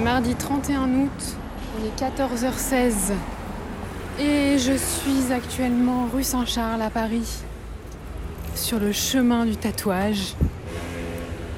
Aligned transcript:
mardi 0.00 0.34
31 0.34 0.84
août, 1.00 1.36
il 1.78 1.86
est 1.86 1.98
14h16 1.98 3.12
et 4.20 4.58
je 4.58 4.76
suis 4.76 5.32
actuellement 5.32 6.08
rue 6.12 6.22
Saint-Charles 6.22 6.82
à 6.82 6.90
Paris, 6.90 7.42
sur 8.54 8.78
le 8.78 8.92
chemin 8.92 9.44
du 9.44 9.56
tatouage. 9.56 10.34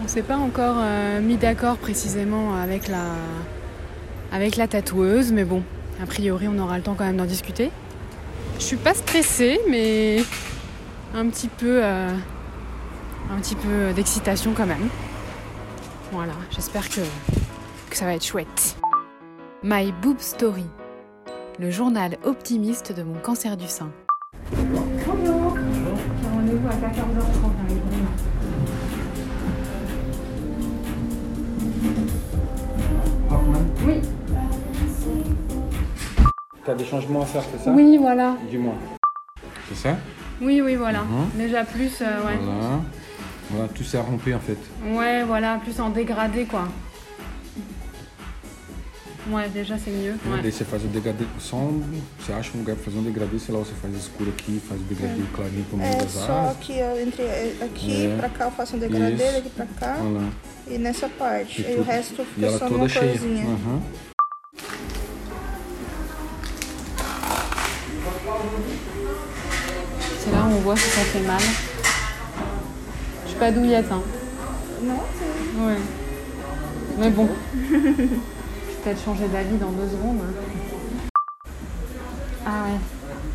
On 0.02 0.08
s'est 0.08 0.22
pas 0.22 0.36
encore 0.36 0.76
euh, 0.78 1.20
mis 1.20 1.36
d'accord 1.36 1.76
précisément 1.76 2.54
avec 2.54 2.88
la, 2.88 3.04
avec 4.32 4.56
la 4.56 4.68
tatoueuse, 4.68 5.32
mais 5.32 5.44
bon, 5.44 5.62
a 6.02 6.06
priori 6.06 6.48
on 6.48 6.58
aura 6.58 6.76
le 6.76 6.82
temps 6.82 6.94
quand 6.94 7.04
même 7.04 7.18
d'en 7.18 7.26
discuter. 7.26 7.70
Je 8.58 8.64
suis 8.64 8.76
pas 8.76 8.94
stressée, 8.94 9.60
mais 9.68 10.22
un 11.14 11.26
petit 11.28 11.48
peu, 11.48 11.80
euh, 11.82 12.10
un 13.30 13.40
petit 13.40 13.56
peu 13.56 13.92
d'excitation 13.94 14.52
quand 14.56 14.66
même. 14.66 14.88
Voilà, 16.12 16.34
j'espère 16.50 16.88
que, 16.88 17.00
que 17.90 17.96
ça 17.96 18.06
va 18.06 18.14
être 18.14 18.24
chouette. 18.24 18.76
My 19.62 19.92
Boob 20.00 20.20
Story, 20.20 20.64
le 21.58 21.70
journal 21.70 22.16
optimiste 22.24 22.92
de 22.96 23.02
mon 23.02 23.18
cancer 23.18 23.56
du 23.56 23.66
sein. 23.66 23.90
Bonjour. 24.52 25.56
J'ai 26.22 26.28
rendez-vous 26.28 26.68
à 26.68 26.70
14h30 26.70 27.50
Oui. 33.86 33.94
T'as 36.64 36.74
des 36.74 36.84
changements 36.84 37.22
à 37.22 37.26
faire, 37.26 37.42
c'est 37.50 37.64
ça? 37.64 37.70
Oui, 37.72 37.98
voilà. 37.98 38.36
Dis-moi. 38.48 38.74
C'est 39.68 39.76
ça? 39.76 39.96
Oui, 40.40 40.62
oui, 40.64 40.76
voilà. 40.76 41.00
Mhm. 41.00 41.30
Déjà 41.36 41.64
plus, 41.64 42.00
euh, 42.00 42.26
ouais. 42.26 42.38
Voilà. 42.42 42.80
Voilà, 43.50 43.68
tout 43.68 43.82
s'est 43.82 43.98
rompu 43.98 44.32
en 44.32 44.38
fait. 44.38 44.58
Ouais, 44.94 45.24
voilà, 45.24 45.58
plus 45.62 45.80
en 45.80 45.90
dégradé, 45.90 46.44
quoi. 46.44 46.68
Ouais, 49.30 49.48
déjà 49.48 49.76
c'est 49.78 49.90
mieux. 49.92 50.16
Daí 50.24 50.32
Ouais. 50.42 50.50
você 50.50 50.64
faz 50.64 50.82
o 50.82 50.88
degradê 50.88 51.24
só 51.38 51.56
um. 51.56 51.82
Você 52.18 52.32
acha 52.32 52.50
um 52.54 52.60
lugar 52.60 52.74
pra 52.76 52.84
fazer 52.84 52.98
um 52.98 53.02
degradê, 53.02 53.38
sei 53.38 53.54
lá, 53.54 53.60
você 53.60 53.72
faz 53.80 53.94
escuro 53.94 54.30
aqui, 54.30 54.60
faz 54.68 54.80
o 54.80 54.84
degradê 54.84 55.22
clarinho 55.34 55.64
pro 55.68 55.76
meio 55.78 55.92
É 55.92 55.96
das 55.96 56.10
só 56.10 56.32
asas. 56.40 56.56
aqui, 56.56 56.72
entre 57.02 57.22
aqui 57.62 58.06
É. 58.06 58.16
pra 58.16 58.28
cá 58.28 58.44
eu 58.46 58.50
faço 58.50 58.76
um 58.76 58.78
degradê, 58.80 59.22
Isso. 59.24 59.32
daqui 59.34 59.50
pra 59.50 59.66
cá 59.78 59.96
e 60.66 60.78
nessa 60.78 61.08
parte. 61.08 61.62
E 61.62 61.72
E, 61.72 61.76
o 61.76 61.82
resto 61.82 62.24
fica 62.34 62.58
só 62.58 62.68
numa 62.68 62.88
cheia. 62.88 63.12
corzinha. 63.12 63.44
Aham. 63.44 63.82
C'est 70.18 70.30
là 70.32 70.44
où 70.46 70.52
on 70.56 70.60
voit 70.60 70.76
si 70.76 70.88
ça 70.90 71.00
fait 71.02 71.20
mal. 71.20 71.40
Je 73.24 73.28
suis 73.30 73.38
pas 73.38 73.50
douillette, 73.50 73.90
hein. 73.90 74.02
Non, 74.82 75.00
c'est- 75.18 75.60
Ouais. 75.60 75.78
Mais 76.98 77.10
bon. 77.10 77.28
Peut-être 78.82 79.04
changer 79.04 79.28
d'avis 79.28 79.56
dans 79.58 79.70
deux 79.72 79.88
secondes. 79.88 80.20
hein. 80.22 81.10
Ah 82.46 82.64
ouais, 82.64 82.78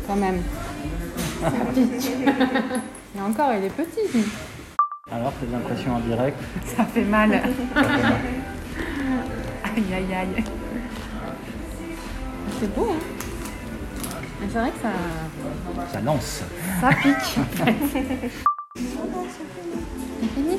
quand 0.06 0.16
même. 0.16 0.42
Ça 1.40 1.50
pique. 1.72 2.10
Mais 3.14 3.22
encore, 3.22 3.52
il 3.58 3.64
est 3.64 3.70
petit. 3.70 4.00
lui. 4.12 4.24
Alors, 5.10 5.32
tes 5.34 5.54
impressions 5.54 5.94
en 5.94 6.00
direct 6.00 6.36
Ça 6.76 6.84
fait 6.84 7.04
mal. 7.04 7.32
aïe, 7.32 7.44
aïe, 9.94 10.14
aïe. 10.14 10.44
C'est 12.60 12.74
beau, 12.74 12.88
hein 12.90 12.96
Mais 14.40 14.46
c'est 14.52 14.58
vrai 14.58 14.70
que 14.70 14.80
ça, 14.82 15.92
Ça 15.92 16.00
lance. 16.00 16.42
ça 16.80 16.88
pique. 16.88 17.38
C'est 20.18 20.28
fini 20.34 20.56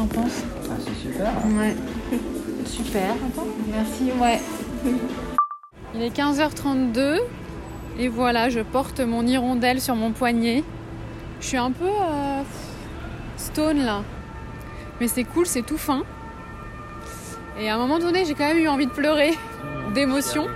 t'en 0.00 0.06
penses 0.06 0.44
Ah, 0.70 0.74
c'est 0.78 1.08
super. 1.08 1.32
Ouais. 1.58 1.74
Super. 2.66 3.14
Merci, 3.70 4.12
ouais. 4.20 4.40
Il 5.94 6.02
est 6.02 6.16
15h32 6.16 7.18
et 7.98 8.08
voilà, 8.08 8.48
je 8.48 8.60
porte 8.60 9.00
mon 9.00 9.26
hirondelle 9.26 9.80
sur 9.80 9.96
mon 9.96 10.12
poignet. 10.12 10.62
Je 11.40 11.46
suis 11.46 11.56
un 11.56 11.72
peu 11.72 11.88
euh, 11.88 12.42
stone 13.36 13.84
là. 13.84 14.02
Mais 15.00 15.08
c'est 15.08 15.24
cool, 15.24 15.46
c'est 15.46 15.62
tout 15.62 15.78
fin. 15.78 16.04
Et 17.58 17.68
à 17.68 17.74
un 17.74 17.78
moment 17.78 17.98
donné, 17.98 18.24
j'ai 18.24 18.34
quand 18.34 18.46
même 18.46 18.58
eu 18.58 18.68
envie 18.68 18.86
de 18.86 18.92
pleurer 18.92 19.36
d'émotion. 19.92 20.46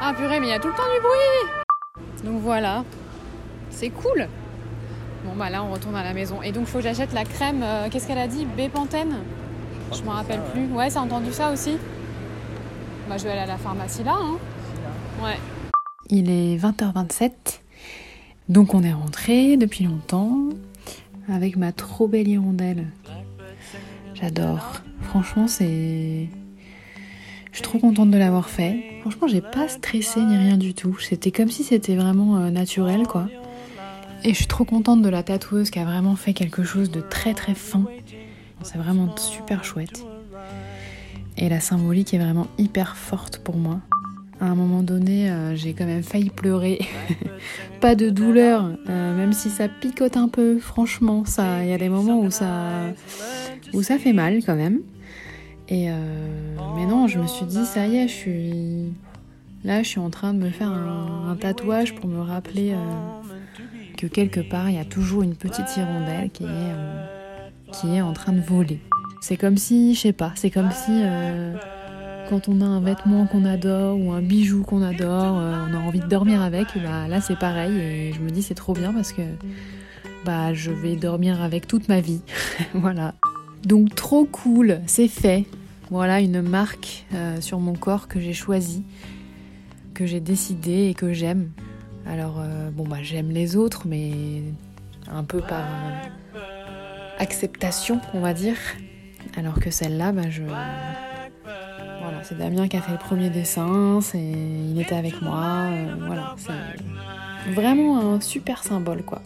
Ah 0.00 0.12
purée, 0.14 0.40
mais 0.40 0.48
il 0.48 0.50
y 0.50 0.54
a 0.54 0.58
tout 0.58 0.68
le 0.68 0.74
temps 0.74 0.82
du 0.94 1.00
bruit. 1.00 2.30
Donc 2.30 2.42
voilà, 2.42 2.84
c'est 3.70 3.90
cool. 3.90 4.28
Bon 5.24 5.36
bah 5.36 5.50
là 5.50 5.62
on 5.62 5.70
retourne 5.72 5.94
à 5.94 6.02
la 6.02 6.14
maison. 6.14 6.42
Et 6.42 6.50
donc 6.50 6.66
faut 6.66 6.78
que 6.78 6.84
j'achète 6.84 7.12
la 7.12 7.24
crème, 7.24 7.62
euh, 7.62 7.88
qu'est-ce 7.90 8.08
qu'elle 8.08 8.18
a 8.18 8.26
dit? 8.26 8.44
Bépantène? 8.56 9.16
Je 9.94 10.02
me 10.02 10.08
rappelle 10.08 10.40
plus. 10.52 10.66
Ouais, 10.66 10.90
c'est 10.90 10.98
entendu 10.98 11.32
ça 11.32 11.52
aussi 11.52 11.76
Bah 13.08 13.18
je 13.18 13.24
vais 13.24 13.30
aller 13.30 13.40
à 13.40 13.46
la 13.46 13.58
pharmacie 13.58 14.02
là. 14.02 14.16
Hein. 14.18 14.38
Ouais. 15.22 15.38
Il 16.10 16.28
est 16.30 16.56
20h27. 16.56 17.30
Donc 18.48 18.74
on 18.74 18.82
est 18.82 18.92
rentré 18.92 19.56
depuis 19.56 19.84
longtemps 19.84 20.48
avec 21.28 21.56
ma 21.56 21.72
trop 21.72 22.08
belle 22.08 22.26
hirondelle. 22.26 22.86
J'adore. 24.14 24.80
Franchement 25.02 25.46
c'est... 25.46 26.28
Je 27.50 27.56
suis 27.56 27.62
trop 27.62 27.78
contente 27.78 28.10
de 28.10 28.18
l'avoir 28.18 28.48
fait. 28.48 28.82
Franchement 29.02 29.28
j'ai 29.28 29.40
pas 29.40 29.68
stressé 29.68 30.20
ni 30.20 30.36
rien 30.36 30.56
du 30.56 30.74
tout. 30.74 30.98
C'était 30.98 31.30
comme 31.30 31.48
si 31.50 31.62
c'était 31.62 31.94
vraiment 31.94 32.38
euh, 32.38 32.50
naturel 32.50 33.06
quoi. 33.06 33.28
Et 34.24 34.30
je 34.30 34.34
suis 34.34 34.46
trop 34.46 34.64
contente 34.64 35.02
de 35.02 35.08
la 35.08 35.24
tatoueuse 35.24 35.70
qui 35.70 35.80
a 35.80 35.84
vraiment 35.84 36.14
fait 36.14 36.32
quelque 36.32 36.62
chose 36.62 36.90
de 36.92 37.00
très 37.00 37.34
très 37.34 37.54
fin. 37.54 37.84
C'est 38.62 38.78
vraiment 38.78 39.16
super 39.16 39.64
chouette. 39.64 40.04
Et 41.36 41.48
la 41.48 41.58
symbolique 41.58 42.14
est 42.14 42.18
vraiment 42.18 42.46
hyper 42.56 42.96
forte 42.96 43.38
pour 43.38 43.56
moi. 43.56 43.80
À 44.40 44.46
un 44.46 44.54
moment 44.54 44.82
donné, 44.82 45.30
euh, 45.30 45.56
j'ai 45.56 45.72
quand 45.72 45.86
même 45.86 46.04
failli 46.04 46.30
pleurer. 46.30 46.80
Pas 47.80 47.96
de 47.96 48.10
douleur, 48.10 48.76
euh, 48.88 49.16
même 49.16 49.32
si 49.32 49.50
ça 49.50 49.68
picote 49.68 50.16
un 50.16 50.28
peu. 50.28 50.58
Franchement, 50.60 51.24
il 51.60 51.68
y 51.68 51.72
a 51.72 51.78
des 51.78 51.88
moments 51.88 52.20
où 52.20 52.30
ça, 52.30 52.92
où 53.72 53.82
ça 53.82 53.98
fait 53.98 54.12
mal 54.12 54.40
quand 54.44 54.56
même. 54.56 54.80
Et 55.68 55.90
euh, 55.90 56.56
mais 56.76 56.86
non, 56.86 57.08
je 57.08 57.18
me 57.18 57.26
suis 57.26 57.46
dit 57.46 57.64
ça 57.64 57.86
y 57.86 57.96
est, 57.96 58.08
je 58.08 58.12
suis 58.12 58.92
là, 59.64 59.82
je 59.82 59.88
suis 59.88 60.00
en 60.00 60.10
train 60.10 60.34
de 60.34 60.38
me 60.38 60.50
faire 60.50 60.70
un, 60.70 61.36
tatouage 61.40 61.94
pour 61.94 62.08
me 62.08 62.20
rappeler 62.20 62.74
que 64.02 64.08
quelque 64.08 64.40
part 64.40 64.68
il 64.68 64.74
y 64.74 64.80
a 64.80 64.84
toujours 64.84 65.22
une 65.22 65.36
petite 65.36 65.76
hirondelle 65.76 66.30
qui 66.30 66.42
est 66.42 66.48
euh, 66.48 67.48
qui 67.72 67.94
est 67.94 68.00
en 68.00 68.12
train 68.12 68.32
de 68.32 68.40
voler. 68.40 68.80
C'est 69.20 69.36
comme 69.36 69.56
si, 69.56 69.94
je 69.94 70.00
sais 70.00 70.12
pas, 70.12 70.32
c'est 70.34 70.50
comme 70.50 70.72
si 70.72 70.90
euh, 70.90 71.54
quand 72.28 72.48
on 72.48 72.60
a 72.60 72.64
un 72.64 72.80
vêtement 72.80 73.26
qu'on 73.26 73.44
adore 73.44 73.96
ou 73.98 74.10
un 74.10 74.20
bijou 74.20 74.64
qu'on 74.64 74.82
adore, 74.82 75.38
euh, 75.38 75.66
on 75.70 75.74
a 75.74 75.78
envie 75.78 76.00
de 76.00 76.06
dormir 76.06 76.42
avec, 76.42 76.66
bah 76.82 77.06
là 77.06 77.20
c'est 77.20 77.38
pareil 77.38 77.78
et 77.78 78.12
je 78.12 78.18
me 78.18 78.30
dis 78.30 78.42
c'est 78.42 78.56
trop 78.56 78.72
bien 78.72 78.92
parce 78.92 79.12
que 79.12 79.22
bah 80.24 80.52
je 80.52 80.72
vais 80.72 80.96
dormir 80.96 81.40
avec 81.40 81.68
toute 81.68 81.88
ma 81.88 82.00
vie. 82.00 82.22
voilà. 82.74 83.14
Donc 83.64 83.94
trop 83.94 84.24
cool, 84.24 84.80
c'est 84.86 85.08
fait. 85.08 85.46
Voilà 85.90 86.20
une 86.20 86.42
marque 86.42 87.04
sur 87.40 87.60
mon 87.60 87.74
corps 87.74 88.08
que 88.08 88.18
j'ai 88.18 88.32
choisie, 88.32 88.82
que 89.94 90.06
j'ai 90.06 90.20
décidé 90.20 90.88
et 90.88 90.94
que 90.94 91.12
j'aime. 91.12 91.50
Alors 92.06 92.40
euh, 92.40 92.70
bon 92.70 92.84
bah 92.84 92.98
j'aime 93.02 93.30
les 93.30 93.56
autres 93.56 93.82
mais 93.86 94.42
un 95.10 95.24
peu 95.24 95.40
par 95.40 95.60
euh, 95.60 96.38
acceptation 97.18 98.00
on 98.14 98.20
va 98.20 98.34
dire. 98.34 98.56
Alors 99.36 99.60
que 99.60 99.70
celle-là 99.70 100.12
bah 100.12 100.28
je 100.28 100.42
voilà, 102.02 102.24
c'est 102.24 102.36
Damien 102.36 102.66
qui 102.66 102.76
a 102.76 102.80
fait 102.82 102.92
le 102.92 102.98
premier 102.98 103.30
dessin, 103.30 104.00
c'est 104.00 104.18
il 104.18 104.80
était 104.80 104.96
avec 104.96 105.22
moi, 105.22 105.68
euh, 105.70 105.94
voilà, 106.04 106.34
c'est 106.36 107.52
vraiment 107.52 108.14
un 108.14 108.20
super 108.20 108.64
symbole 108.64 109.04
quoi. 109.04 109.22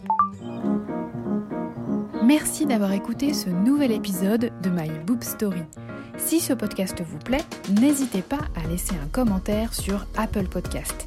Merci 2.23 2.65
d'avoir 2.65 2.91
écouté 2.91 3.33
ce 3.33 3.49
nouvel 3.49 3.91
épisode 3.91 4.51
de 4.61 4.69
My 4.69 4.89
Boob 5.05 5.23
Story. 5.23 5.63
Si 6.17 6.39
ce 6.39 6.53
podcast 6.53 7.01
vous 7.01 7.19
plaît, 7.19 7.43
n'hésitez 7.79 8.21
pas 8.21 8.41
à 8.55 8.67
laisser 8.67 8.95
un 8.95 9.07
commentaire 9.07 9.73
sur 9.73 10.05
Apple 10.17 10.47
Podcast. 10.47 11.06